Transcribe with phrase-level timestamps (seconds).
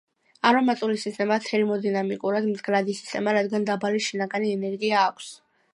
[0.51, 5.35] არომატული სისტემა თერმოდინამიკურად მდგრადი სისტემაა, რადგან დაბალი შინაგანი ენერგია აქვს.